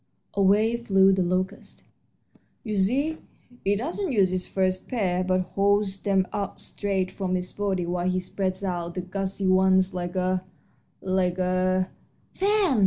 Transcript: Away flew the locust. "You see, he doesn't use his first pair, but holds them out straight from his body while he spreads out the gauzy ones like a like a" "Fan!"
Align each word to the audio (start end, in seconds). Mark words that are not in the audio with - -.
Away 0.33 0.77
flew 0.77 1.13
the 1.13 1.21
locust. 1.21 1.83
"You 2.63 2.75
see, 2.75 3.17
he 3.63 3.75
doesn't 3.75 4.11
use 4.11 4.31
his 4.31 4.47
first 4.47 4.87
pair, 4.89 5.23
but 5.23 5.41
holds 5.53 6.01
them 6.01 6.27
out 6.33 6.59
straight 6.59 7.11
from 7.11 7.35
his 7.35 7.53
body 7.53 7.85
while 7.85 8.09
he 8.09 8.19
spreads 8.19 8.63
out 8.63 8.95
the 8.95 9.01
gauzy 9.01 9.45
ones 9.47 9.93
like 9.93 10.15
a 10.15 10.43
like 11.03 11.37
a" 11.37 11.87
"Fan!" 12.33 12.79